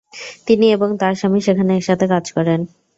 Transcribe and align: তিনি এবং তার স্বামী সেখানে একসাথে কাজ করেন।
তিনি 0.47 0.65
এবং 0.71 0.89
তার 1.01 1.13
স্বামী 1.15 1.39
সেখানে 1.47 1.71
একসাথে 1.75 2.05
কাজ 2.13 2.25
করেন। 2.31 2.59